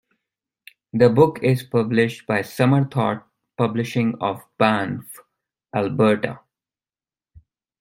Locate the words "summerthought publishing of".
2.39-4.41